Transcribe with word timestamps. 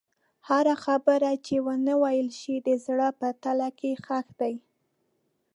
هره 0.47 0.75
خبره 0.85 1.31
چې 1.45 1.55
ونه 1.65 1.93
ویل 2.01 2.29
شوه، 2.39 2.57
د 2.67 2.69
زړه 2.85 3.07
په 3.19 3.27
تله 3.43 3.69
کې 3.79 3.91
ښخ 4.05 4.27
ده. 4.39 4.51